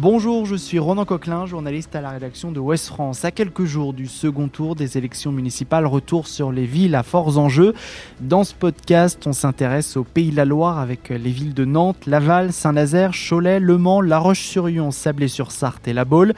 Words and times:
Bonjour, 0.00 0.46
je 0.46 0.54
suis 0.54 0.78
Ronan 0.78 1.04
Coquelin, 1.04 1.46
journaliste 1.46 1.96
à 1.96 2.00
la 2.00 2.10
rédaction 2.10 2.52
de 2.52 2.60
Ouest 2.60 2.86
France. 2.86 3.24
À 3.24 3.32
quelques 3.32 3.64
jours 3.64 3.92
du 3.92 4.06
second 4.06 4.46
tour 4.46 4.76
des 4.76 4.96
élections 4.96 5.32
municipales, 5.32 5.86
retour 5.86 6.28
sur 6.28 6.52
les 6.52 6.66
villes 6.66 6.94
à 6.94 7.02
forts 7.02 7.36
enjeux. 7.36 7.74
Dans 8.20 8.44
ce 8.44 8.54
podcast, 8.54 9.26
on 9.26 9.32
s'intéresse 9.32 9.96
au 9.96 10.04
Pays 10.04 10.30
de 10.30 10.36
la 10.36 10.44
Loire 10.44 10.78
avec 10.78 11.08
les 11.08 11.32
villes 11.32 11.52
de 11.52 11.64
Nantes, 11.64 12.06
Laval, 12.06 12.52
Saint-Nazaire, 12.52 13.10
Cholet, 13.12 13.58
Le 13.58 13.76
Mans, 13.76 14.00
La 14.00 14.20
Roche-sur-Yon, 14.20 14.92
Sablé-sur-Sarthe 14.92 15.88
et 15.88 15.92
La 15.92 16.04
Baule. 16.04 16.34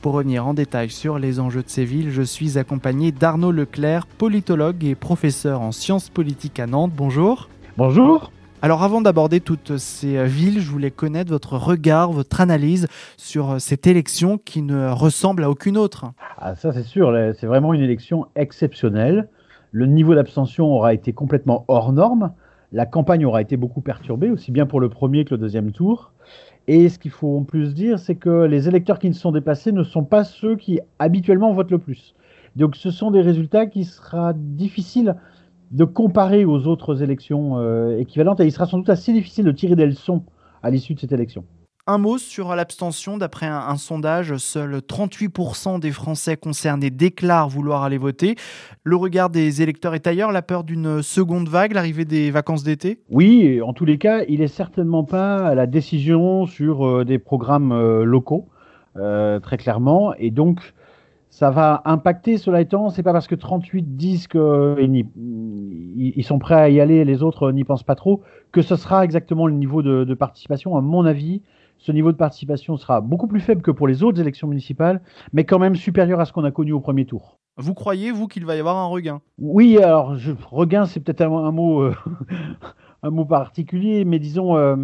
Pour 0.00 0.14
revenir 0.14 0.44
en 0.48 0.52
détail 0.52 0.90
sur 0.90 1.20
les 1.20 1.38
enjeux 1.38 1.62
de 1.62 1.70
ces 1.70 1.84
villes, 1.84 2.10
je 2.10 2.22
suis 2.22 2.58
accompagné 2.58 3.12
d'Arnaud 3.12 3.52
Leclerc, 3.52 4.06
politologue 4.06 4.84
et 4.84 4.96
professeur 4.96 5.60
en 5.60 5.70
sciences 5.70 6.08
politiques 6.08 6.58
à 6.58 6.66
Nantes. 6.66 6.92
Bonjour. 6.92 7.48
Bonjour. 7.76 8.32
Alors 8.64 8.82
avant 8.82 9.02
d'aborder 9.02 9.40
toutes 9.40 9.76
ces 9.76 10.16
euh, 10.16 10.24
villes, 10.24 10.58
je 10.58 10.70
voulais 10.70 10.90
connaître 10.90 11.30
votre 11.30 11.58
regard, 11.58 12.12
votre 12.12 12.40
analyse 12.40 12.86
sur 13.18 13.50
euh, 13.50 13.58
cette 13.58 13.86
élection 13.86 14.38
qui 14.38 14.62
ne 14.62 14.88
ressemble 14.88 15.44
à 15.44 15.50
aucune 15.50 15.76
autre. 15.76 16.06
Ah, 16.38 16.54
ça 16.54 16.72
c'est 16.72 16.82
sûr, 16.82 17.12
c'est 17.38 17.46
vraiment 17.46 17.74
une 17.74 17.82
élection 17.82 18.24
exceptionnelle. 18.36 19.28
Le 19.70 19.84
niveau 19.84 20.14
d'abstention 20.14 20.64
aura 20.72 20.94
été 20.94 21.12
complètement 21.12 21.66
hors 21.68 21.92
norme. 21.92 22.32
La 22.72 22.86
campagne 22.86 23.26
aura 23.26 23.42
été 23.42 23.58
beaucoup 23.58 23.82
perturbée, 23.82 24.30
aussi 24.30 24.50
bien 24.50 24.64
pour 24.64 24.80
le 24.80 24.88
premier 24.88 25.26
que 25.26 25.34
le 25.34 25.38
deuxième 25.38 25.70
tour. 25.70 26.12
Et 26.66 26.88
ce 26.88 26.98
qu'il 26.98 27.10
faut 27.10 27.36
en 27.36 27.42
plus 27.42 27.74
dire, 27.74 27.98
c'est 27.98 28.14
que 28.14 28.46
les 28.46 28.66
électeurs 28.66 28.98
qui 28.98 29.10
ne 29.10 29.14
sont 29.14 29.32
déplacés 29.32 29.72
ne 29.72 29.82
sont 29.82 30.04
pas 30.04 30.24
ceux 30.24 30.56
qui 30.56 30.80
habituellement 30.98 31.52
votent 31.52 31.70
le 31.70 31.78
plus. 31.78 32.14
Donc 32.56 32.76
ce 32.76 32.90
sont 32.90 33.10
des 33.10 33.20
résultats 33.20 33.66
qui 33.66 33.84
sera 33.84 34.32
difficile 34.34 35.16
de 35.70 35.84
comparer 35.84 36.44
aux 36.44 36.66
autres 36.66 37.02
élections 37.02 37.58
euh, 37.58 37.98
équivalentes 37.98 38.40
et 38.40 38.44
il 38.44 38.52
sera 38.52 38.66
sans 38.66 38.78
doute 38.78 38.90
assez 38.90 39.12
difficile 39.12 39.44
de 39.44 39.52
tirer 39.52 39.76
des 39.76 39.86
leçons 39.86 40.24
à 40.62 40.70
l'issue 40.70 40.94
de 40.94 41.00
cette 41.00 41.12
élection. 41.12 41.44
Un 41.86 41.98
mot 41.98 42.16
sur 42.16 42.54
l'abstention. 42.54 43.18
D'après 43.18 43.44
un, 43.44 43.76
sondage, 43.76 44.38
seuls 44.38 44.76
38% 44.76 45.80
des 45.80 45.90
Français 45.90 46.38
concernés 46.38 46.88
déclarent 46.88 47.50
vouloir 47.50 47.82
aller 47.82 47.98
voter. 47.98 48.36
Le 48.84 48.96
regard 48.96 49.28
des 49.28 49.60
électeurs 49.60 49.94
est 49.94 50.06
ailleurs, 50.06 50.32
la 50.32 50.40
peur 50.40 50.64
d'une 50.64 51.02
seconde 51.02 51.50
vague, 51.50 51.72
l'arrivée 51.74 52.06
des 52.06 52.30
vacances 52.30 52.64
d'été? 52.64 53.02
Oui, 53.10 53.60
en 53.60 53.74
tous 53.74 53.84
les 53.84 53.98
cas, 53.98 54.24
il 54.28 54.40
n'est 54.40 54.48
certainement 54.48 55.04
pas 55.04 55.46
à 55.46 55.54
la 55.54 55.66
décision 55.66 56.46
sur 56.46 56.86
euh, 56.86 57.04
des 57.04 57.18
programmes 57.18 57.72
euh, 57.72 58.04
locaux, 58.04 58.48
très 58.94 59.58
clairement. 59.58 60.14
Et 60.14 60.30
donc, 60.30 60.72
ça 61.34 61.50
va 61.50 61.82
impacter, 61.84 62.38
cela 62.38 62.60
étant, 62.60 62.90
c'est 62.90 63.02
pas 63.02 63.12
parce 63.12 63.26
que 63.26 63.34
38 63.34 63.96
disent 63.96 64.28
qu'ils 64.28 65.04
ils 65.16 66.22
sont 66.22 66.38
prêts 66.38 66.54
à 66.54 66.68
y 66.68 66.80
aller, 66.80 67.04
les 67.04 67.24
autres 67.24 67.50
n'y 67.50 67.64
pensent 67.64 67.82
pas 67.82 67.96
trop, 67.96 68.22
que 68.52 68.62
ce 68.62 68.76
sera 68.76 69.04
exactement 69.04 69.48
le 69.48 69.54
niveau 69.54 69.82
de, 69.82 70.14
participation. 70.14 70.76
À 70.76 70.80
mon 70.80 71.04
avis, 71.04 71.42
ce 71.78 71.90
niveau 71.90 72.12
de 72.12 72.16
participation 72.16 72.76
sera 72.76 73.00
beaucoup 73.00 73.26
plus 73.26 73.40
faible 73.40 73.62
que 73.62 73.72
pour 73.72 73.88
les 73.88 74.04
autres 74.04 74.20
élections 74.20 74.46
municipales, 74.46 75.02
mais 75.32 75.42
quand 75.42 75.58
même 75.58 75.74
supérieur 75.74 76.20
à 76.20 76.24
ce 76.24 76.32
qu'on 76.32 76.44
a 76.44 76.52
connu 76.52 76.70
au 76.70 76.78
premier 76.78 77.04
tour. 77.04 77.40
Vous 77.56 77.74
croyez, 77.74 78.12
vous, 78.12 78.28
qu'il 78.28 78.46
va 78.46 78.54
y 78.54 78.60
avoir 78.60 78.76
un 78.76 78.86
regain? 78.86 79.20
Oui, 79.38 79.78
alors, 79.78 80.14
je, 80.14 80.30
regain, 80.52 80.86
c'est 80.86 81.00
peut-être 81.00 81.22
un, 81.22 81.50
mot... 81.50 81.82
Euh, 81.82 81.96
un 83.02 83.10
mot 83.10 83.24
particulier, 83.24 84.04
mais 84.04 84.20
disons, 84.20 84.56
euh, 84.56 84.76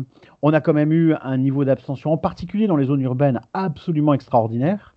on 0.42 0.52
a 0.52 0.60
quand 0.60 0.74
même 0.74 0.92
eu 0.92 1.14
un 1.22 1.38
niveau 1.38 1.64
d'abstention, 1.64 2.10
en 2.12 2.18
particulier 2.18 2.66
dans 2.66 2.76
les 2.76 2.86
zones 2.86 3.02
urbaines, 3.02 3.40
absolument 3.54 4.14
extraordinaire. 4.14 4.94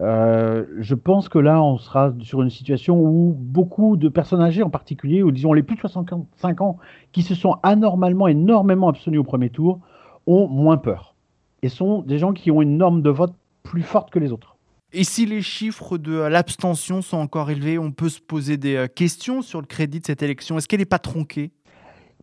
Euh, 0.00 0.64
je 0.80 0.94
pense 0.94 1.28
que 1.28 1.38
là, 1.38 1.62
on 1.62 1.78
sera 1.78 2.12
sur 2.20 2.42
une 2.42 2.50
situation 2.50 3.00
où 3.00 3.34
beaucoup 3.38 3.96
de 3.96 4.08
personnes 4.08 4.40
âgées, 4.40 4.62
en 4.62 4.70
particulier, 4.70 5.22
ou 5.22 5.30
disons 5.30 5.52
les 5.52 5.62
plus 5.62 5.76
de 5.76 5.80
65 5.80 6.60
ans, 6.60 6.78
qui 7.12 7.22
se 7.22 7.34
sont 7.34 7.56
anormalement, 7.62 8.26
énormément 8.26 8.88
abstenus 8.88 9.20
au 9.20 9.24
premier 9.24 9.50
tour, 9.50 9.80
ont 10.26 10.48
moins 10.48 10.78
peur. 10.78 11.14
Et 11.62 11.68
sont 11.68 12.02
des 12.02 12.18
gens 12.18 12.32
qui 12.32 12.50
ont 12.50 12.60
une 12.60 12.76
norme 12.76 13.02
de 13.02 13.10
vote 13.10 13.34
plus 13.62 13.82
forte 13.82 14.10
que 14.10 14.18
les 14.18 14.32
autres. 14.32 14.56
Et 14.92 15.02
si 15.02 15.26
les 15.26 15.42
chiffres 15.42 15.98
de 15.98 16.12
l'abstention 16.12 17.02
sont 17.02 17.16
encore 17.16 17.50
élevés, 17.50 17.78
on 17.78 17.90
peut 17.90 18.08
se 18.08 18.20
poser 18.20 18.56
des 18.56 18.76
euh, 18.76 18.86
questions 18.86 19.42
sur 19.42 19.60
le 19.60 19.66
crédit 19.66 19.98
de 19.98 20.06
cette 20.06 20.22
élection. 20.22 20.56
Est-ce 20.56 20.68
qu'elle 20.68 20.78
n'est 20.78 20.84
pas 20.84 21.00
tronquée? 21.00 21.50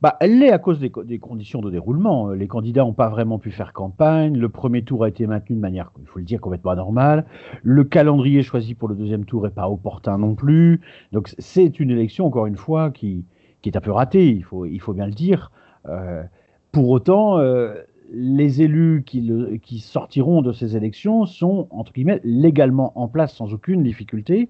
Bah, 0.01 0.17
elle 0.19 0.39
l'est 0.39 0.51
à 0.51 0.57
cause 0.57 0.79
des, 0.79 1.19
conditions 1.19 1.61
de 1.61 1.69
déroulement. 1.69 2.31
Les 2.31 2.47
candidats 2.47 2.81
n'ont 2.81 2.93
pas 2.93 3.09
vraiment 3.09 3.37
pu 3.37 3.51
faire 3.51 3.71
campagne. 3.71 4.35
Le 4.35 4.49
premier 4.49 4.83
tour 4.83 5.03
a 5.03 5.09
été 5.09 5.27
maintenu 5.27 5.55
de 5.55 5.61
manière, 5.61 5.91
il 5.99 6.07
faut 6.07 6.17
le 6.17 6.25
dire, 6.25 6.41
complètement 6.41 6.71
anormale. 6.71 7.25
Le 7.61 7.83
calendrier 7.83 8.41
choisi 8.41 8.73
pour 8.73 8.87
le 8.87 8.95
deuxième 8.95 9.25
tour 9.25 9.43
n'est 9.43 9.51
pas 9.51 9.69
opportun 9.69 10.17
non 10.17 10.33
plus. 10.33 10.81
Donc 11.11 11.31
c'est 11.37 11.79
une 11.79 11.91
élection, 11.91 12.25
encore 12.25 12.47
une 12.47 12.57
fois, 12.57 12.89
qui, 12.89 13.25
est 13.63 13.77
un 13.77 13.81
peu 13.81 13.91
ratée, 13.91 14.29
il 14.29 14.43
faut, 14.43 14.93
bien 14.93 15.05
le 15.05 15.13
dire. 15.13 15.51
Euh, 15.87 16.23
pour 16.71 16.89
autant, 16.89 17.37
euh, 17.37 17.75
les 18.11 18.63
élus 18.63 19.03
qui, 19.05 19.79
sortiront 19.79 20.41
de 20.41 20.51
ces 20.51 20.75
élections 20.75 21.27
sont, 21.27 21.67
entre 21.69 21.93
guillemets, 21.93 22.21
légalement 22.23 22.91
en 22.99 23.07
place 23.07 23.35
sans 23.35 23.53
aucune 23.53 23.83
difficulté. 23.83 24.49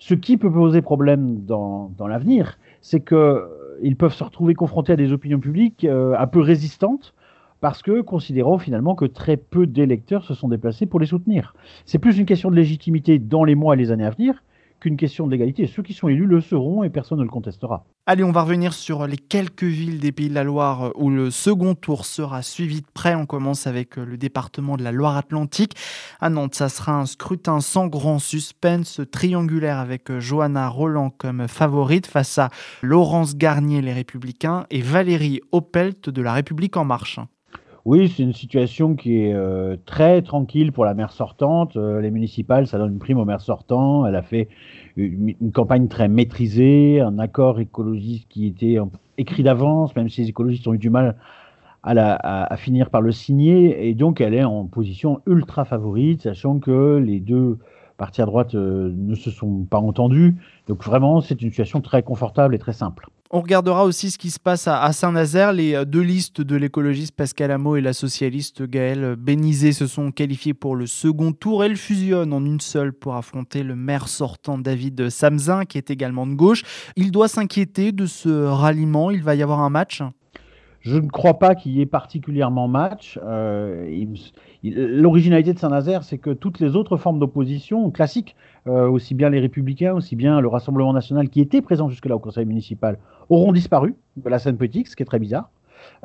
Ce 0.00 0.14
qui 0.14 0.36
peut 0.38 0.50
poser 0.50 0.82
problème 0.82 1.44
dans 1.44 1.94
l'avenir, 2.00 2.58
c'est 2.80 3.00
que 3.00 3.48
ils 3.82 3.96
peuvent 3.96 4.14
se 4.14 4.24
retrouver 4.24 4.54
confrontés 4.54 4.92
à 4.92 4.96
des 4.96 5.12
opinions 5.12 5.40
publiques 5.40 5.84
euh, 5.84 6.16
un 6.18 6.26
peu 6.26 6.40
résistantes 6.40 7.14
parce 7.60 7.82
que 7.82 8.00
considérant 8.00 8.58
finalement 8.58 8.94
que 8.94 9.04
très 9.04 9.36
peu 9.36 9.66
d'électeurs 9.66 10.24
se 10.24 10.34
sont 10.34 10.48
déplacés 10.48 10.86
pour 10.86 11.00
les 11.00 11.06
soutenir. 11.06 11.54
C'est 11.84 11.98
plus 11.98 12.18
une 12.18 12.26
question 12.26 12.50
de 12.50 12.56
légitimité 12.56 13.18
dans 13.18 13.44
les 13.44 13.54
mois 13.54 13.74
et 13.74 13.78
les 13.78 13.90
années 13.90 14.06
à 14.06 14.10
venir 14.10 14.42
qu'une 14.80 14.96
question 14.96 15.26
de 15.26 15.32
l'égalité. 15.32 15.66
Ceux 15.66 15.82
qui 15.82 15.92
sont 15.92 16.08
élus 16.08 16.26
le 16.26 16.40
seront 16.40 16.84
et 16.84 16.90
personne 16.90 17.18
ne 17.18 17.24
le 17.24 17.28
contestera. 17.28 17.84
Allez, 18.06 18.24
on 18.24 18.32
va 18.32 18.42
revenir 18.42 18.72
sur 18.72 19.06
les 19.06 19.16
quelques 19.16 19.64
villes 19.64 20.00
des 20.00 20.12
Pays 20.12 20.28
de 20.28 20.34
la 20.34 20.44
Loire 20.44 20.92
où 20.94 21.10
le 21.10 21.30
second 21.30 21.74
tour 21.74 22.06
sera 22.06 22.42
suivi 22.42 22.80
de 22.80 22.86
près. 22.92 23.14
On 23.14 23.26
commence 23.26 23.66
avec 23.66 23.96
le 23.96 24.16
département 24.16 24.76
de 24.76 24.82
la 24.82 24.92
Loire-Atlantique. 24.92 25.74
À 26.20 26.30
Nantes, 26.30 26.54
ça 26.54 26.68
sera 26.68 26.98
un 26.98 27.06
scrutin 27.06 27.60
sans 27.60 27.86
grand 27.86 28.18
suspense, 28.18 29.00
triangulaire 29.12 29.78
avec 29.78 30.18
Johanna 30.18 30.68
Roland 30.68 31.10
comme 31.10 31.48
favorite 31.48 32.06
face 32.06 32.38
à 32.38 32.48
Laurence 32.82 33.36
Garnier, 33.36 33.82
les 33.82 33.92
Républicains, 33.92 34.66
et 34.70 34.80
Valérie 34.80 35.40
Opelt 35.52 36.08
de 36.08 36.22
la 36.22 36.32
République 36.32 36.76
En 36.76 36.84
Marche. 36.84 37.20
Oui, 37.84 38.08
c'est 38.08 38.22
une 38.22 38.32
situation 38.32 38.96
qui 38.96 39.22
est 39.22 39.32
euh, 39.32 39.76
très 39.86 40.22
tranquille 40.22 40.72
pour 40.72 40.84
la 40.84 40.94
maire 40.94 41.12
sortante. 41.12 41.76
Euh, 41.76 42.00
les 42.00 42.10
municipales, 42.10 42.66
ça 42.66 42.76
donne 42.76 42.92
une 42.92 42.98
prime 42.98 43.18
au 43.18 43.24
maire 43.24 43.40
sortant. 43.40 44.04
Elle 44.06 44.16
a 44.16 44.22
fait 44.22 44.48
une, 44.96 45.34
campagne 45.52 45.88
très 45.88 46.08
maîtrisée, 46.08 47.00
un 47.00 47.18
accord 47.18 47.60
écologiste 47.60 48.28
qui 48.28 48.46
était 48.46 48.78
écrit 49.16 49.42
d'avance, 49.42 49.94
même 49.96 50.08
si 50.08 50.22
les 50.22 50.28
écologistes 50.28 50.66
ont 50.66 50.74
eu 50.74 50.78
du 50.78 50.90
mal 50.90 51.16
à, 51.82 52.56
finir 52.56 52.90
par 52.90 53.00
le 53.00 53.12
signer. 53.12 53.88
Et 53.88 53.94
donc, 53.94 54.20
elle 54.20 54.34
est 54.34 54.44
en 54.44 54.66
position 54.66 55.20
ultra 55.26 55.64
favorite, 55.64 56.22
sachant 56.22 56.58
que 56.58 56.96
les 56.98 57.20
deux 57.20 57.58
partis 57.96 58.22
à 58.22 58.26
droite 58.26 58.54
euh, 58.54 58.92
ne 58.96 59.14
se 59.14 59.30
sont 59.30 59.64
pas 59.64 59.78
entendus. 59.78 60.36
Donc, 60.68 60.84
vraiment, 60.84 61.20
c'est 61.20 61.40
une 61.42 61.50
situation 61.50 61.80
très 61.80 62.02
confortable 62.02 62.54
et 62.54 62.58
très 62.58 62.72
simple. 62.72 63.08
On 63.30 63.42
regardera 63.42 63.84
aussi 63.84 64.10
ce 64.10 64.16
qui 64.16 64.30
se 64.30 64.40
passe 64.40 64.68
à, 64.68 64.90
Saint-Nazaire. 64.90 65.52
Les 65.52 65.74
euh, 65.74 65.84
deux 65.84 66.00
listes 66.00 66.40
de 66.40 66.56
l'écologiste 66.56 67.14
Pascal 67.14 67.50
Amo 67.50 67.76
et 67.76 67.82
la 67.82 67.92
socialiste 67.92 68.62
Gaëlle 68.62 69.16
Bénizet 69.16 69.72
se 69.72 69.86
sont 69.86 70.12
qualifiées 70.12 70.54
pour 70.54 70.74
le 70.74 70.86
second 70.86 71.32
tour. 71.32 71.62
Elles 71.62 71.76
fusionnent 71.76 72.32
en 72.32 72.42
une 72.42 72.60
seule 72.60 72.94
pour 72.94 73.16
affronter 73.16 73.62
le 73.62 73.76
maire 73.76 74.08
sortant 74.08 74.56
David 74.56 75.10
Samzin, 75.10 75.66
qui 75.66 75.76
est 75.76 75.90
également 75.90 76.26
de 76.26 76.32
gauche. 76.32 76.62
Il 76.96 77.10
doit 77.10 77.28
s'inquiéter 77.28 77.92
de 77.92 78.06
ce 78.06 78.46
ralliement. 78.46 79.10
Il 79.10 79.22
va 79.22 79.34
y 79.34 79.42
avoir 79.42 79.60
un 79.60 79.68
match 79.70 80.02
je 80.80 80.96
ne 80.96 81.08
crois 81.08 81.38
pas 81.38 81.54
qu'il 81.54 81.72
y 81.72 81.80
ait 81.80 81.86
particulièrement 81.86 82.68
match. 82.68 83.18
Euh, 83.22 84.06
l'originalité 84.62 85.52
de 85.52 85.58
Saint-Nazaire, 85.58 86.02
c'est 86.04 86.18
que 86.18 86.30
toutes 86.30 86.60
les 86.60 86.76
autres 86.76 86.96
formes 86.96 87.18
d'opposition 87.18 87.90
classiques, 87.90 88.36
aussi 88.68 89.14
bien 89.14 89.30
les 89.30 89.40
Républicains, 89.40 89.94
aussi 89.94 90.16
bien 90.16 90.40
le 90.40 90.48
Rassemblement 90.48 90.92
national 90.92 91.28
qui 91.28 91.40
était 91.40 91.62
présent 91.62 91.88
jusque-là 91.88 92.16
au 92.16 92.18
Conseil 92.18 92.44
municipal, 92.44 92.98
auront 93.28 93.52
disparu 93.52 93.94
de 94.16 94.28
la 94.28 94.38
scène 94.38 94.56
politique, 94.56 94.88
ce 94.88 94.96
qui 94.96 95.02
est 95.02 95.06
très 95.06 95.18
bizarre. 95.18 95.50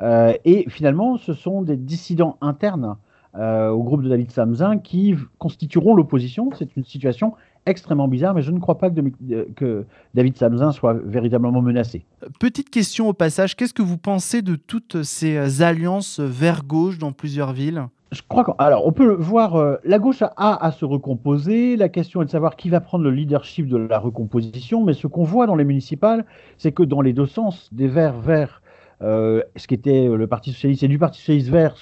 Euh, 0.00 0.32
et 0.44 0.64
finalement, 0.68 1.16
ce 1.16 1.32
sont 1.32 1.62
des 1.62 1.76
dissidents 1.76 2.36
internes 2.40 2.96
au 3.36 3.82
groupe 3.82 4.04
de 4.04 4.08
David 4.08 4.30
Samzin 4.30 4.78
qui 4.78 5.16
constitueront 5.38 5.96
l'opposition. 5.96 6.50
C'est 6.56 6.76
une 6.76 6.84
situation 6.84 7.34
extrêmement 7.66 8.08
bizarre, 8.08 8.34
mais 8.34 8.42
je 8.42 8.50
ne 8.50 8.58
crois 8.58 8.78
pas 8.78 8.90
que, 8.90 9.84
David 10.14 10.36
Samzin 10.36 10.72
soit 10.72 10.94
véritablement 11.04 11.62
menacé. 11.62 12.04
Petite 12.38 12.70
question 12.70 13.08
au 13.08 13.12
passage, 13.12 13.56
qu'est-ce 13.56 13.74
que 13.74 13.82
vous 13.82 13.98
pensez 13.98 14.42
de 14.42 14.56
toutes 14.56 15.02
ces 15.02 15.62
alliances 15.62 16.20
vers-gauche 16.20 16.98
dans 16.98 17.12
plusieurs 17.12 17.52
villes? 17.52 17.86
Je 18.12 18.22
crois 18.28 18.44
qu'on 18.44 18.52
alors 18.58 18.86
on 18.86 18.92
peut 18.92 19.12
voir 19.12 19.56
euh, 19.56 19.76
la 19.82 19.98
gauche 19.98 20.22
a 20.22 20.64
à 20.64 20.70
se 20.70 20.84
recomposer. 20.84 21.76
La 21.76 21.88
question 21.88 22.22
est 22.22 22.26
de 22.26 22.30
savoir 22.30 22.54
qui 22.54 22.68
va 22.68 22.80
prendre 22.80 23.02
le 23.02 23.10
leadership 23.10 23.66
de 23.66 23.76
la 23.76 23.98
recomposition. 23.98 24.84
Mais 24.84 24.92
ce 24.92 25.08
qu'on 25.08 25.24
voit 25.24 25.46
dans 25.46 25.56
les 25.56 25.64
municipales, 25.64 26.24
c'est 26.56 26.70
que 26.70 26.84
dans 26.84 27.00
les 27.00 27.12
deux 27.12 27.26
sens, 27.26 27.68
des 27.72 27.88
verts 27.88 28.20
vers 28.20 28.62
euh, 29.02 29.42
ce 29.56 29.66
qui 29.66 29.74
était 29.74 30.06
le 30.06 30.26
Parti 30.28 30.52
socialiste 30.52 30.84
et 30.84 30.88
du 30.88 30.98
Parti 30.98 31.18
socialiste 31.18 31.48
vers, 31.48 31.74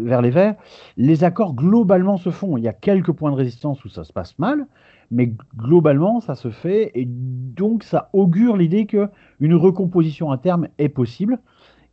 vers 0.00 0.22
les 0.22 0.30
verts, 0.30 0.54
les 0.96 1.22
accords 1.22 1.54
globalement 1.54 2.16
se 2.16 2.30
font. 2.30 2.56
Il 2.56 2.64
y 2.64 2.68
a 2.68 2.72
quelques 2.72 3.12
points 3.12 3.30
de 3.30 3.36
résistance 3.36 3.84
où 3.84 3.88
ça 3.90 4.04
se 4.04 4.12
passe 4.12 4.38
mal, 4.38 4.66
mais 5.10 5.34
globalement, 5.56 6.20
ça 6.20 6.34
se 6.34 6.50
fait, 6.50 6.90
et 6.94 7.04
donc 7.06 7.84
ça 7.84 8.10
augure 8.12 8.56
l'idée 8.56 8.86
qu'une 8.86 9.54
recomposition 9.54 10.30
à 10.30 10.38
terme 10.38 10.68
est 10.78 10.88
possible. 10.88 11.38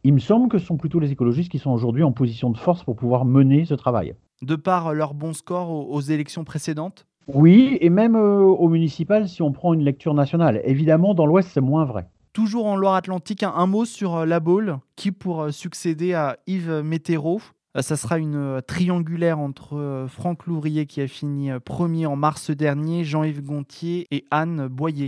il 0.04 0.13
me 0.13 0.19
semble 0.19 0.50
que 0.50 0.58
ce 0.58 0.66
sont 0.66 0.78
plutôt 0.78 1.00
les 1.00 1.12
écologistes 1.12 1.52
qui 1.52 1.60
sont 1.60 1.72
aujourd'hui 1.72 2.04
en 2.04 2.12
position 2.12 2.50
de 2.50 2.58
force 2.58 2.84
pour 2.84 2.96
pouvoir 2.96 3.25
mener 3.25 3.66
ce 3.66 3.74
travail. 3.74 4.16
De 4.42 4.56
par 4.56 4.94
leur 4.94 5.13
bon 5.13 5.34
score 5.34 5.69
aux, 5.69 6.02
élections 6.02 6.44
précédentes? 6.44 7.06
Oui, 7.28 7.78
et 7.81 7.90
même 7.90 8.16
au 8.16 8.68
municipal 8.68 9.30
si 9.30 9.44
on 9.44 9.52
prend 9.52 9.74
une 9.74 9.84
lecture 9.84 10.16
nationale. 10.16 10.62
Évidemment, 10.63 11.13
dans 11.13 11.28
l'Ouest, 11.28 11.50
c'est 11.54 11.62
moins 11.62 11.86
vrai. 11.86 12.08
Toujours 12.34 12.66
en 12.66 12.75
Loire-Atlantique, 12.75 13.44
un, 13.44 13.68
mot 13.68 13.86
sur 13.86 14.25
La 14.25 14.40
Baule, 14.40 14.78
qui 14.96 15.12
pour 15.12 15.54
succéder 15.54 16.13
à 16.13 16.38
Yves 16.48 16.81
Météro? 16.84 17.40
euh, 17.40 17.61
ça 17.80 17.96
sera 17.96 18.18
une 18.18 18.36
euh, 18.36 18.62
triangulaire 18.62 19.40
entre 19.40 19.78
euh, 19.78 20.08
Franck 20.08 20.46
Louvrier 20.46 20.86
qui 20.86 21.02
a 21.02 21.08
fini 21.08 21.52
premier 21.64 22.06
en 22.06 22.18
mars 22.18 22.52
dernier, 22.52 23.06
Jean-Yves 23.06 23.44
Gontier 23.44 24.08
et 24.12 24.26
Anne 24.30 24.68
Boyer. 24.68 25.08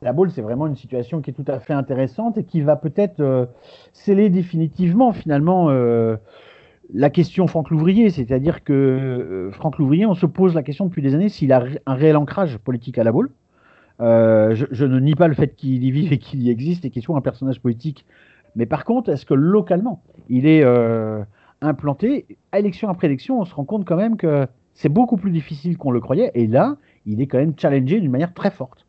La 0.00 0.12
boule, 0.14 0.30
c'est 0.30 0.42
vraiment 0.42 0.66
une 0.66 0.76
situation 0.76 1.20
qui 1.20 1.30
est 1.30 1.34
tout 1.34 1.44
à 1.46 1.58
fait 1.60 1.74
intéressante 1.74 2.38
et 2.38 2.44
qui 2.44 2.62
va 2.62 2.76
peut-être 2.76 3.48
sceller 3.92 4.28
définitivement 4.28 5.12
finalement 5.12 5.70
la 6.92 7.10
question 7.10 7.46
Franck 7.46 7.70
Louvrier. 7.70 8.10
C'est-à-dire 8.10 8.64
que 8.64 9.48
Franck 9.54 9.78
Louvrier, 9.78 10.04
on 10.04 10.12
se 10.12 10.26
pose 10.26 10.54
la 10.54 10.62
question 10.62 10.84
depuis 10.84 11.00
des 11.00 11.14
années 11.14 11.30
s'il 11.30 11.54
a 11.54 11.64
un 11.86 11.94
réel 11.94 12.18
ancrage 12.18 12.58
politique 12.58 12.98
à 12.98 13.04
la 13.04 13.12
boule. 13.12 13.30
Je, 14.00 14.66
je, 14.70 14.84
ne 14.84 15.00
nie 15.00 15.14
pas 15.14 15.28
le 15.28 15.34
fait 15.34 15.56
qu'il 15.56 15.82
y 15.82 15.90
vive 15.90 16.12
et 16.12 16.18
qu'il 16.18 16.42
y 16.42 16.50
existe 16.50 16.84
et 16.84 16.90
qu'il 16.90 17.00
soit 17.00 17.16
un 17.16 17.22
personnage 17.22 17.62
politique. 17.62 18.04
Mais 18.56 18.66
par 18.66 18.84
contre, 18.84 19.08
est-ce 19.08 19.24
que 19.24 19.32
localement, 19.32 20.02
il 20.28 20.46
est 20.46 20.64
implanté, 21.60 22.26
élection 22.52 22.88
après 22.88 23.06
élection, 23.06 23.40
on 23.40 23.44
se 23.44 23.54
rend 23.54 23.64
compte 23.64 23.84
quand 23.84 23.96
même 23.96 24.16
que 24.16 24.46
c'est 24.74 24.88
beaucoup 24.88 25.16
plus 25.16 25.30
difficile 25.30 25.78
qu'on 25.78 25.90
le 25.90 26.00
croyait. 26.00 26.30
Et 26.34 26.46
là, 26.46 26.76
il 27.06 27.20
est 27.20 27.26
quand 27.26 27.38
même 27.38 27.54
challengé 27.58 28.00
d'une 28.00 28.10
manière 28.10 28.34
très 28.34 28.50
forte. 28.50 28.86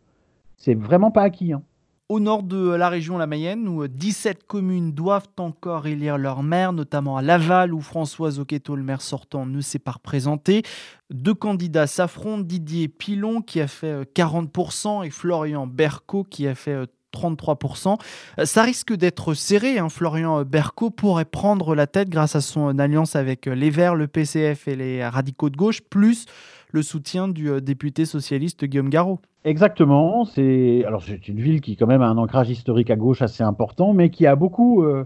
C'est 0.57 0.73
vraiment 0.73 1.11
pas 1.11 1.21
acquis. 1.21 1.53
Hein. 1.53 1.61
Au 2.07 2.19
nord 2.19 2.43
de 2.43 2.69
la 2.69 2.89
région 2.89 3.17
La 3.17 3.25
Mayenne, 3.25 3.67
où 3.67 3.87
17 3.87 4.45
communes 4.45 4.91
doivent 4.91 5.29
encore 5.39 5.87
élire 5.87 6.19
leur 6.19 6.43
maire, 6.43 6.71
notamment 6.71 7.17
à 7.17 7.23
Laval, 7.23 7.73
où 7.73 7.81
François 7.81 8.29
Zocchetto, 8.29 8.75
le 8.75 8.83
maire 8.83 9.01
sortant, 9.01 9.47
ne 9.47 9.59
s'est 9.59 9.79
pas 9.79 9.93
représenté. 9.93 10.61
Deux 11.09 11.33
candidats 11.33 11.87
s'affrontent, 11.87 12.43
Didier 12.43 12.89
Pilon, 12.89 13.41
qui 13.41 13.59
a 13.59 13.67
fait 13.67 14.03
40%, 14.13 15.03
et 15.03 15.09
Florian 15.09 15.65
Berco, 15.65 16.23
qui 16.23 16.47
a 16.47 16.53
fait 16.53 16.87
33%. 17.15 17.97
Euh, 18.39 18.45
ça 18.45 18.63
risque 18.63 18.93
d'être 18.93 19.33
serré. 19.33 19.79
Hein. 19.79 19.89
Florian 19.89 20.43
Berco 20.43 20.89
pourrait 20.89 21.25
prendre 21.25 21.75
la 21.75 21.87
tête 21.87 22.09
grâce 22.09 22.35
à 22.35 22.41
son 22.41 22.77
alliance 22.77 23.15
avec 23.15 23.45
les 23.45 23.69
Verts, 23.69 23.95
le 23.95 24.07
PCF 24.07 24.67
et 24.67 24.75
les 24.75 25.05
radicaux 25.05 25.49
de 25.49 25.57
gauche, 25.57 25.81
plus 25.81 26.25
le 26.71 26.81
soutien 26.81 27.27
du 27.27 27.49
euh, 27.49 27.61
député 27.61 28.05
socialiste 28.05 28.65
Guillaume 28.65 28.89
Garot. 28.89 29.19
Exactement. 29.45 30.25
C'est 30.25 30.83
alors 30.85 31.03
c'est 31.03 31.27
une 31.27 31.39
ville 31.39 31.61
qui 31.61 31.77
quand 31.77 31.87
même 31.87 32.01
a 32.01 32.07
un 32.07 32.17
ancrage 32.17 32.49
historique 32.49 32.89
à 32.89 32.95
gauche 32.95 33.21
assez 33.21 33.43
important, 33.43 33.93
mais 33.93 34.09
qui 34.09 34.25
a 34.25 34.35
beaucoup 34.35 34.83
euh, 34.83 35.05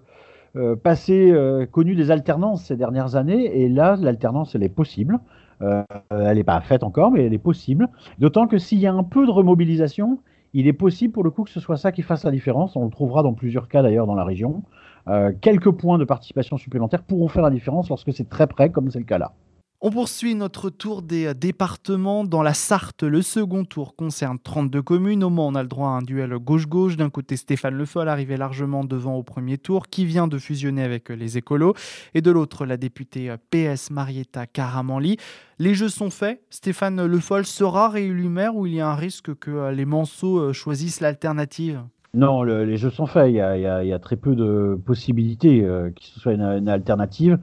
passé 0.81 1.33
connu 1.71 1.93
des 1.93 2.09
alternances 2.09 2.63
ces 2.63 2.77
dernières 2.77 3.15
années. 3.17 3.61
Et 3.61 3.67
là, 3.67 3.97
l'alternance 3.99 4.55
elle 4.55 4.63
est 4.63 4.69
possible. 4.69 5.19
elle 5.59 6.37
n'est 6.37 6.43
pas 6.45 6.61
faite 6.61 6.83
encore, 6.83 7.11
mais 7.11 7.25
elle 7.25 7.33
est 7.33 7.37
possible. 7.37 7.89
D'autant 8.17 8.47
que 8.47 8.57
s'il 8.57 8.79
y 8.79 8.87
a 8.87 8.93
un 8.93 9.03
peu 9.03 9.25
de 9.25 9.31
remobilisation, 9.31 10.19
il 10.53 10.67
est 10.67 10.73
possible 10.73 11.13
pour 11.13 11.23
le 11.23 11.31
coup 11.31 11.43
que 11.43 11.49
ce 11.49 11.59
soit 11.59 11.77
ça 11.77 11.91
qui 11.91 12.01
fasse 12.01 12.23
la 12.23 12.31
différence. 12.31 12.75
On 12.75 12.85
le 12.85 12.91
trouvera 12.91 13.23
dans 13.23 13.33
plusieurs 13.33 13.67
cas 13.67 13.81
d'ailleurs 13.81 14.07
dans 14.07 14.15
la 14.15 14.23
région. 14.23 14.63
Euh, 15.07 15.31
quelques 15.41 15.71
points 15.71 15.97
de 15.97 16.05
participation 16.05 16.57
supplémentaires 16.57 17.03
pourront 17.03 17.27
faire 17.27 17.43
la 17.43 17.49
différence 17.49 17.89
lorsque 17.89 18.13
c'est 18.13 18.29
très 18.29 18.47
près, 18.47 18.71
comme 18.71 18.89
c'est 18.91 18.99
le 18.99 19.05
cas 19.05 19.17
là. 19.17 19.33
On 19.81 19.91
poursuit 19.91 20.35
notre 20.35 20.69
tour 20.69 21.01
des 21.01 21.27
euh, 21.27 21.33
départements. 21.33 22.25
Dans 22.25 22.41
la 22.41 22.53
Sarthe, 22.53 23.03
le 23.03 23.21
second 23.21 23.63
tour 23.63 23.95
concerne 23.95 24.37
32 24.37 24.81
communes. 24.81 25.23
Au 25.23 25.29
Mans, 25.29 25.47
on 25.47 25.55
a 25.55 25.61
le 25.61 25.69
droit 25.69 25.87
à 25.87 25.91
un 25.91 26.01
duel 26.01 26.33
gauche-gauche. 26.33 26.97
D'un 26.97 27.09
côté, 27.09 27.37
Stéphane 27.37 27.75
Le 27.75 27.85
Foll, 27.85 28.09
arrivé 28.09 28.35
largement 28.35 28.83
devant 28.83 29.15
au 29.15 29.23
premier 29.23 29.57
tour, 29.57 29.87
qui 29.87 30.03
vient 30.03 30.27
de 30.27 30.37
fusionner 30.37 30.83
avec 30.83 31.09
euh, 31.09 31.13
les 31.13 31.37
écolos. 31.37 31.75
Et 32.13 32.19
de 32.19 32.29
l'autre, 32.29 32.65
la 32.65 32.75
députée 32.75 33.29
euh, 33.29 33.37
PS 33.51 33.89
Marietta 33.89 34.47
Caramanli. 34.47 35.15
Les 35.59 35.73
jeux 35.73 35.87
sont 35.87 36.09
faits. 36.09 36.41
Stéphane 36.49 37.05
Le 37.05 37.19
Foll 37.21 37.45
sera 37.45 37.87
réélu 37.87 38.27
maire 38.27 38.57
ou 38.57 38.67
il 38.67 38.73
y 38.73 38.81
a 38.81 38.89
un 38.89 38.95
risque 38.95 39.33
que 39.35 39.71
les 39.71 39.85
Manceaux 39.85 40.51
choisissent 40.51 40.99
l'alternative? 40.99 41.81
Non, 42.15 42.41
les 42.41 42.77
jeux 42.77 42.89
sont 42.89 43.05
faits. 43.05 43.29
Il 43.29 43.35
y, 43.35 43.39
a, 43.39 43.99
très 43.99 44.15
peu 44.15 44.35
de 44.35 44.79
possibilités 44.83 45.63
euh, 45.63 45.91
ce 46.01 46.19
soit 46.19 46.33
une, 46.33 46.67
alternative. 46.67 47.37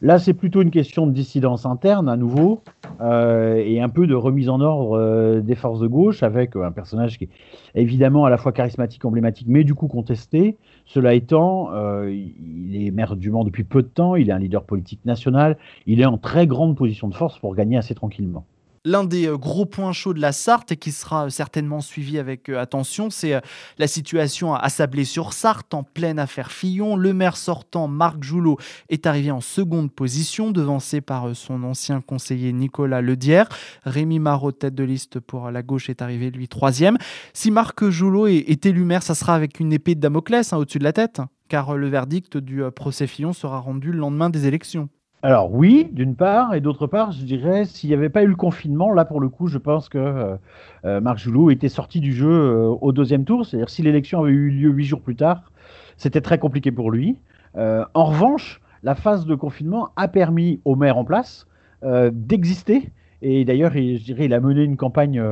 Là, 0.00 0.20
c'est 0.20 0.34
plutôt 0.34 0.62
une 0.62 0.70
question 0.70 1.08
de 1.08 1.12
dissidence 1.12 1.66
interne 1.66 2.08
à 2.08 2.16
nouveau 2.16 2.62
euh, 3.00 3.56
et 3.56 3.80
un 3.80 3.88
peu 3.88 4.06
de 4.06 4.14
remise 4.14 4.48
en 4.48 4.60
ordre 4.60 4.96
euh, 4.96 5.40
des 5.40 5.56
forces 5.56 5.80
de 5.80 5.88
gauche 5.88 6.22
avec 6.22 6.54
un 6.54 6.70
personnage 6.70 7.18
qui 7.18 7.24
est 7.24 7.30
évidemment 7.74 8.24
à 8.24 8.30
la 8.30 8.36
fois 8.36 8.52
charismatique, 8.52 9.04
emblématique, 9.04 9.48
mais 9.48 9.64
du 9.64 9.74
coup 9.74 9.88
contesté. 9.88 10.56
Cela 10.84 11.14
étant, 11.14 11.70
il 12.06 12.86
est 12.86 12.90
maire 12.90 13.16
du 13.16 13.30
Mans 13.30 13.44
depuis 13.44 13.64
peu 13.64 13.82
de 13.82 13.88
temps. 13.88 14.14
Il 14.14 14.28
est 14.28 14.32
un 14.32 14.38
leader 14.38 14.64
politique 14.64 15.04
national. 15.04 15.56
Il 15.86 16.00
est 16.00 16.04
en 16.04 16.18
très 16.18 16.46
grande 16.46 16.76
position 16.76 17.08
de 17.08 17.14
force 17.14 17.38
pour 17.38 17.54
gagner 17.54 17.76
assez 17.76 17.94
tranquillement. 17.94 18.44
L'un 18.84 19.04
des 19.04 19.28
euh, 19.28 19.38
gros 19.38 19.64
points 19.64 19.92
chauds 19.92 20.12
de 20.12 20.20
la 20.20 20.32
Sarthe 20.32 20.72
et 20.72 20.76
qui 20.76 20.90
sera 20.90 21.26
euh, 21.26 21.28
certainement 21.28 21.80
suivi 21.80 22.18
avec 22.18 22.48
euh, 22.48 22.58
attention, 22.58 23.10
c'est 23.10 23.40
la 23.78 23.86
situation 23.86 24.56
à 24.56 24.68
Sablé-sur-Sarthe 24.68 25.72
en 25.72 25.84
pleine 25.84 26.18
affaire 26.18 26.50
Fillon. 26.50 26.96
Le 26.96 27.12
maire 27.12 27.36
sortant, 27.36 27.86
Marc 27.86 28.24
Joulot, 28.24 28.58
est 28.88 29.06
arrivé 29.06 29.30
en 29.30 29.40
seconde 29.40 29.92
position, 29.92 30.50
devancé 30.50 31.00
par 31.00 31.36
son 31.36 31.62
ancien 31.62 32.00
conseiller 32.00 32.52
Nicolas 32.52 33.02
Ledière. 33.02 33.48
Rémi 33.84 34.18
Marot, 34.18 34.50
tête 34.50 34.74
de 34.74 34.82
liste 34.82 35.20
pour 35.20 35.52
la 35.52 35.62
gauche, 35.62 35.88
est 35.88 36.02
arrivé 36.02 36.32
lui 36.32 36.48
troisième. 36.48 36.98
Si 37.34 37.52
Marc 37.52 37.88
Joulot 37.88 38.26
est, 38.26 38.66
élu 38.66 38.84
maire, 38.84 39.04
ça 39.04 39.14
sera 39.14 39.36
avec 39.36 39.60
une 39.60 39.72
épée 39.72 39.94
de 39.94 40.00
Damoclès 40.00 40.52
hein, 40.52 40.56
au-dessus 40.56 40.80
de 40.80 40.84
la 40.84 40.92
tête, 40.92 41.20
car 41.48 41.76
le 41.76 41.88
verdict 41.88 42.36
du 42.36 42.64
procès 42.74 43.06
Fillon 43.06 43.32
sera 43.32 43.60
rendu 43.60 43.92
le 43.92 43.98
lendemain 43.98 44.28
des 44.28 44.48
élections. 44.48 44.88
Alors 45.24 45.54
oui, 45.54 45.88
d'une 45.92 46.16
part, 46.16 46.52
et 46.52 46.60
d'autre 46.60 46.88
part, 46.88 47.12
je 47.12 47.24
dirais, 47.24 47.64
s'il 47.64 47.90
n'y 47.90 47.94
avait 47.94 48.08
pas 48.08 48.24
eu 48.24 48.26
le 48.26 48.34
confinement, 48.34 48.92
là 48.92 49.04
pour 49.04 49.20
le 49.20 49.28
coup, 49.28 49.46
je 49.46 49.56
pense 49.56 49.88
que 49.88 49.96
euh, 49.96 50.36
euh, 50.84 51.00
Marc 51.00 51.18
Joulot 51.18 51.50
était 51.50 51.68
sorti 51.68 52.00
du 52.00 52.12
jeu 52.12 52.28
euh, 52.28 52.66
au 52.80 52.90
deuxième 52.90 53.24
tour. 53.24 53.46
C'est-à-dire 53.46 53.70
si 53.70 53.82
l'élection 53.82 54.22
avait 54.22 54.32
eu 54.32 54.50
lieu 54.50 54.70
huit 54.70 54.84
jours 54.84 55.00
plus 55.00 55.14
tard, 55.14 55.52
c'était 55.96 56.20
très 56.20 56.38
compliqué 56.38 56.72
pour 56.72 56.90
lui. 56.90 57.16
en 57.54 58.04
revanche, 58.04 58.60
la 58.82 58.96
phase 58.96 59.24
de 59.24 59.36
confinement 59.36 59.90
a 59.94 60.08
permis 60.08 60.60
au 60.64 60.74
maire 60.74 60.98
en 60.98 61.04
place 61.04 61.46
d'exister. 61.84 62.90
Et 63.20 63.44
d'ailleurs, 63.44 63.72
je 63.72 64.02
dirais, 64.02 64.24
il 64.24 64.34
a 64.34 64.40
mené 64.40 64.64
une 64.64 64.76
campagne 64.76 65.22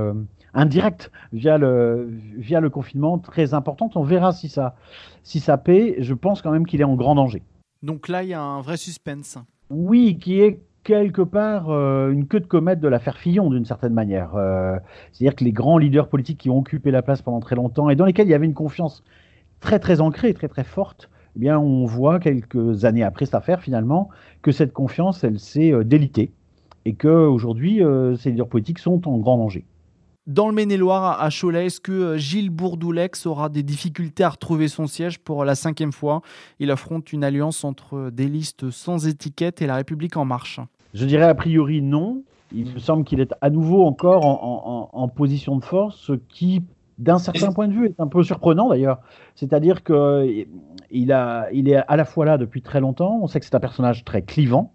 indirecte 0.54 1.10
via 1.32 1.58
le, 1.58 2.08
via 2.36 2.60
le 2.60 2.70
confinement 2.70 3.18
très 3.18 3.54
importante. 3.54 3.96
On 3.96 4.04
verra 4.04 4.30
si 4.30 4.48
ça, 4.48 4.76
si 5.24 5.40
ça 5.40 5.58
paie. 5.58 5.96
Je 5.98 6.14
pense 6.14 6.42
quand 6.42 6.52
même 6.52 6.66
qu'il 6.66 6.80
est 6.80 6.84
en 6.84 6.94
grand 6.94 7.16
danger. 7.16 7.42
Donc 7.82 8.06
là, 8.06 8.22
il 8.22 8.28
y 8.28 8.34
a 8.34 8.42
un 8.42 8.60
vrai 8.60 8.76
suspense. 8.76 9.38
Oui, 9.70 10.18
qui 10.18 10.40
est 10.40 10.60
quelque 10.82 11.22
part 11.22 11.70
euh, 11.70 12.10
une 12.10 12.26
queue 12.26 12.40
de 12.40 12.46
comète 12.46 12.80
de 12.80 12.88
l'affaire 12.88 13.16
Fillon 13.18 13.50
d'une 13.50 13.64
certaine 13.64 13.92
manière. 13.92 14.34
Euh, 14.34 14.76
c'est-à-dire 15.12 15.36
que 15.36 15.44
les 15.44 15.52
grands 15.52 15.78
leaders 15.78 16.08
politiques 16.08 16.38
qui 16.38 16.50
ont 16.50 16.58
occupé 16.58 16.90
la 16.90 17.02
place 17.02 17.22
pendant 17.22 17.40
très 17.40 17.54
longtemps 17.56 17.88
et 17.88 17.96
dans 17.96 18.04
lesquels 18.04 18.26
il 18.26 18.30
y 18.30 18.34
avait 18.34 18.46
une 18.46 18.54
confiance 18.54 19.04
très 19.60 19.78
très 19.78 20.00
ancrée, 20.00 20.34
très 20.34 20.48
très 20.48 20.64
forte, 20.64 21.08
eh 21.36 21.38
bien 21.40 21.58
on 21.58 21.84
voit 21.86 22.18
quelques 22.18 22.84
années 22.84 23.04
après 23.04 23.26
cette 23.26 23.34
affaire 23.36 23.60
finalement 23.62 24.08
que 24.42 24.52
cette 24.52 24.72
confiance 24.72 25.22
elle 25.22 25.38
s'est 25.38 25.72
euh, 25.72 25.84
délitée 25.84 26.32
et 26.84 26.94
que 26.94 27.08
aujourd'hui 27.08 27.82
ces 28.18 28.30
leaders 28.30 28.48
politiques 28.48 28.78
sont 28.78 29.06
en 29.06 29.18
grand 29.18 29.36
danger. 29.36 29.64
Dans 30.30 30.46
le 30.46 30.54
Maine-et-Loire, 30.54 31.20
à 31.20 31.28
Cholet, 31.28 31.66
est-ce 31.66 31.80
que 31.80 31.90
euh, 31.90 32.16
Gilles 32.16 32.50
Bourdoulex 32.50 33.26
aura 33.26 33.48
des 33.48 33.64
difficultés 33.64 34.22
à 34.22 34.28
retrouver 34.28 34.68
son 34.68 34.86
siège 34.86 35.18
pour 35.18 35.44
la 35.44 35.56
cinquième 35.56 35.90
fois? 35.90 36.22
Il 36.60 36.70
affronte 36.70 37.12
une 37.12 37.24
alliance 37.24 37.64
entre 37.64 38.10
des 38.10 38.28
listes 38.28 38.70
sans 38.70 39.08
étiquette 39.08 39.60
et 39.60 39.66
La 39.66 39.74
République 39.74 40.16
en 40.16 40.24
marche. 40.24 40.60
Je 40.94 41.04
dirais 41.04 41.24
a 41.24 41.34
priori 41.34 41.82
non. 41.82 42.22
Il 42.52 42.72
me 42.72 42.78
semble 42.78 43.02
qu'il 43.02 43.18
est 43.18 43.34
à 43.40 43.50
nouveau 43.50 43.84
encore 43.84 44.24
en, 44.24 45.08
position 45.08 45.56
de 45.56 45.64
force, 45.64 45.96
ce 45.96 46.12
qui, 46.12 46.62
d'un 46.98 47.18
certain 47.18 47.50
point 47.50 47.66
de 47.66 47.72
vue, 47.72 47.86
est 47.86 47.98
un 47.98 48.06
peu 48.06 48.22
surprenant 48.22 48.68
d'ailleurs. 48.68 49.00
C'est-à-dire 49.34 49.82
qu'il 49.82 50.46
il 50.92 51.10
est 51.10 51.74
à 51.88 51.96
la 51.96 52.04
fois 52.04 52.24
là 52.24 52.38
depuis 52.38 52.62
très 52.62 52.78
longtemps. 52.78 53.18
On 53.20 53.26
sait 53.26 53.40
que 53.40 53.46
c'est 53.46 53.56
un 53.56 53.60
personnage 53.60 54.04
très 54.04 54.22
clivant. 54.22 54.72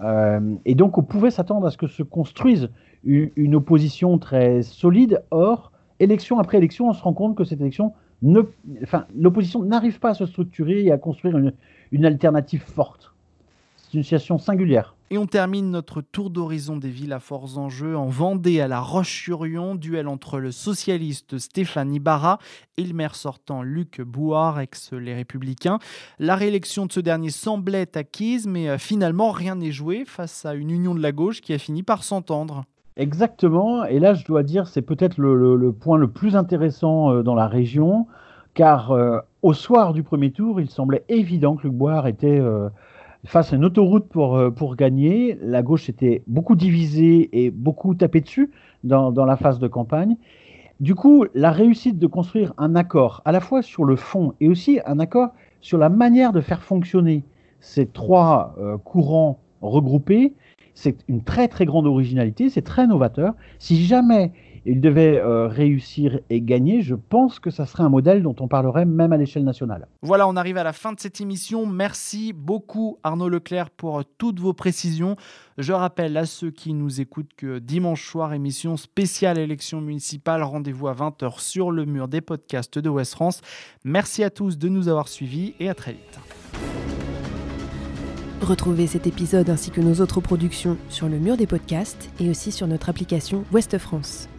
Euh, 0.00 0.54
et 0.64 0.74
donc, 0.74 0.98
on 0.98 1.02
pouvait 1.02 1.30
s'attendre 1.30 1.66
à 1.66 1.70
ce 1.70 1.76
que 1.76 1.86
se 1.86 2.02
construise 2.02 2.70
une 3.04 3.54
opposition 3.54 4.18
très 4.18 4.62
solide. 4.62 5.22
Or, 5.30 5.70
élection 6.00 6.38
après 6.40 6.58
élection, 6.58 6.88
on 6.88 6.92
se 6.92 7.02
rend 7.02 7.12
compte 7.12 7.36
que 7.36 7.44
cette 7.44 7.60
élection, 7.60 7.92
ne, 8.22 8.40
enfin, 8.82 9.06
l'opposition 9.16 9.62
n'arrive 9.62 10.00
pas 10.00 10.10
à 10.10 10.14
se 10.14 10.26
structurer 10.26 10.84
et 10.84 10.90
à 10.90 10.98
construire 10.98 11.38
une, 11.38 11.52
une 11.92 12.04
alternative 12.04 12.62
forte. 12.62 13.14
C'est 13.76 13.94
une 13.98 14.02
situation 14.02 14.38
singulière. 14.38 14.95
Et 15.08 15.18
on 15.18 15.26
termine 15.26 15.70
notre 15.70 16.00
tour 16.00 16.30
d'horizon 16.30 16.78
des 16.78 16.88
villes 16.88 17.12
à 17.12 17.20
forts 17.20 17.58
enjeux 17.58 17.96
en 17.96 18.06
Vendée 18.06 18.60
à 18.60 18.66
la 18.66 18.80
Roche-sur-Yon, 18.80 19.76
duel 19.76 20.08
entre 20.08 20.40
le 20.40 20.50
socialiste 20.50 21.38
Stéphane 21.38 21.94
Ibarra 21.94 22.38
et 22.76 22.82
le 22.82 22.92
maire 22.92 23.14
sortant 23.14 23.62
Luc 23.62 24.00
Bouard, 24.00 24.58
ex 24.58 24.92
les 24.92 25.14
Républicains. 25.14 25.78
La 26.18 26.34
réélection 26.34 26.86
de 26.86 26.92
ce 26.92 26.98
dernier 26.98 27.30
semblait 27.30 27.96
acquise, 27.96 28.48
mais 28.48 28.68
euh, 28.68 28.78
finalement 28.78 29.30
rien 29.30 29.54
n'est 29.54 29.70
joué 29.70 30.04
face 30.04 30.44
à 30.44 30.54
une 30.54 30.70
union 30.70 30.92
de 30.92 31.00
la 31.00 31.12
gauche 31.12 31.40
qui 31.40 31.54
a 31.54 31.58
fini 31.58 31.84
par 31.84 32.02
s'entendre. 32.02 32.64
Exactement, 32.96 33.84
et 33.84 34.00
là 34.00 34.14
je 34.14 34.24
dois 34.24 34.42
dire 34.42 34.66
c'est 34.66 34.82
peut-être 34.82 35.18
le, 35.18 35.70
point 35.70 35.98
le 35.98 36.08
plus 36.08 36.34
intéressant 36.34 37.12
euh, 37.12 37.22
dans 37.22 37.36
la 37.36 37.46
région. 37.46 38.08
car 38.54 38.92
au 39.42 39.52
soir 39.52 39.92
du 39.92 40.02
premier 40.02 40.32
tour, 40.32 40.60
il 40.60 40.68
semblait 40.68 41.04
évident 41.08 41.54
que 41.54 41.68
Luc 41.68 41.74
Boire 41.74 42.08
était 42.08 42.40
face 43.26 43.52
à 43.52 43.56
une 43.56 43.64
autoroute 43.64 44.08
pour, 44.08 44.40
pour 44.54 44.76
gagner. 44.76 45.38
La 45.42 45.62
gauche 45.62 45.88
était 45.88 46.22
beaucoup 46.26 46.56
divisée 46.56 47.28
et 47.32 47.50
beaucoup 47.50 47.94
tapée 47.94 48.20
dessus 48.20 48.50
dans, 48.84 49.12
dans 49.12 49.24
la 49.24 49.36
phase 49.36 49.58
de 49.58 49.68
campagne. 49.68 50.16
Du 50.80 50.94
coup, 50.94 51.24
la 51.34 51.52
réussite 51.52 51.98
de 51.98 52.06
construire 52.06 52.52
un 52.58 52.74
accord, 52.76 53.22
à 53.24 53.32
la 53.32 53.40
fois 53.40 53.62
sur 53.62 53.84
le 53.84 53.96
fond 53.96 54.34
et 54.40 54.48
aussi 54.48 54.78
un 54.84 54.98
accord 54.98 55.30
sur 55.62 55.78
la 55.78 55.88
manière 55.88 56.32
de 56.32 56.42
faire 56.42 56.62
fonctionner 56.62 57.24
ces 57.60 57.86
trois 57.86 58.54
euh, 58.58 58.76
courants 58.76 59.38
regroupés, 59.62 60.34
c'est 60.74 60.98
une 61.08 61.22
très 61.22 61.48
très 61.48 61.64
grande 61.64 61.86
originalité, 61.86 62.50
c'est 62.50 62.62
très 62.62 62.86
novateur. 62.86 63.34
Si 63.58 63.82
jamais 63.82 64.32
il 64.66 64.80
devait 64.80 65.18
euh, 65.18 65.46
réussir 65.46 66.18
et 66.28 66.40
gagner, 66.40 66.82
je 66.82 66.94
pense 66.94 67.38
que 67.38 67.50
ça 67.50 67.66
serait 67.66 67.84
un 67.84 67.88
modèle 67.88 68.22
dont 68.22 68.34
on 68.40 68.48
parlerait 68.48 68.84
même 68.84 69.12
à 69.12 69.16
l'échelle 69.16 69.44
nationale. 69.44 69.86
Voilà, 70.02 70.26
on 70.26 70.36
arrive 70.36 70.56
à 70.56 70.64
la 70.64 70.72
fin 70.72 70.92
de 70.92 71.00
cette 71.00 71.20
émission. 71.20 71.66
Merci 71.66 72.32
beaucoup 72.32 72.98
Arnaud 73.04 73.28
Leclerc 73.28 73.70
pour 73.70 74.00
euh, 74.00 74.02
toutes 74.18 74.40
vos 74.40 74.52
précisions. 74.52 75.16
Je 75.56 75.72
rappelle 75.72 76.16
à 76.16 76.26
ceux 76.26 76.50
qui 76.50 76.74
nous 76.74 77.00
écoutent 77.00 77.32
que 77.36 77.58
dimanche 77.58 78.06
soir, 78.06 78.34
émission 78.34 78.76
spéciale 78.76 79.38
élection 79.38 79.80
municipale, 79.80 80.42
rendez-vous 80.42 80.88
à 80.88 80.94
20h 80.94 81.40
sur 81.40 81.70
le 81.70 81.84
mur 81.84 82.08
des 82.08 82.20
podcasts 82.20 82.78
de 82.78 82.88
West 82.88 83.12
France. 83.12 83.40
Merci 83.84 84.24
à 84.24 84.30
tous 84.30 84.58
de 84.58 84.68
nous 84.68 84.88
avoir 84.88 85.08
suivis 85.08 85.54
et 85.60 85.68
à 85.68 85.74
très 85.74 85.92
vite. 85.92 86.18
Retrouvez 88.42 88.86
cet 88.86 89.06
épisode 89.06 89.48
ainsi 89.48 89.70
que 89.70 89.80
nos 89.80 90.00
autres 90.00 90.20
productions 90.20 90.76
sur 90.88 91.08
le 91.08 91.18
mur 91.18 91.36
des 91.36 91.46
podcasts 91.46 92.10
et 92.20 92.28
aussi 92.28 92.52
sur 92.52 92.66
notre 92.66 92.88
application 92.88 93.44
Ouest 93.52 93.78
France. 93.78 94.28